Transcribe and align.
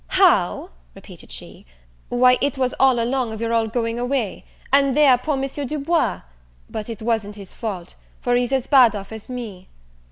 "How!" 0.17 0.71
repeated 0.95 1.31
she, 1.31 1.63
"why 2.09 2.39
it 2.41 2.57
was 2.57 2.73
all 2.79 2.99
along 2.99 3.33
of 3.33 3.39
your 3.39 3.53
all 3.53 3.67
going 3.67 3.99
away, 3.99 4.45
and 4.73 4.97
there 4.97 5.15
poor 5.15 5.37
Monsieur 5.37 5.63
Du 5.63 5.77
Bois 5.77 6.21
but 6.67 6.89
it 6.89 7.03
wasn't 7.03 7.35
his 7.35 7.53
fault, 7.53 7.93
for 8.19 8.33
he's 8.35 8.51
as 8.51 8.65
bad 8.65 8.95
off 8.95 9.11
as 9.11 9.29
me." 9.29 9.67